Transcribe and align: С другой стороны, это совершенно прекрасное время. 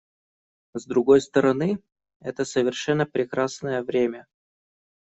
С 0.73 0.87
другой 0.87 1.21
стороны, 1.21 1.77
это 2.21 2.43
совершенно 2.43 3.05
прекрасное 3.05 3.83
время. 3.83 4.25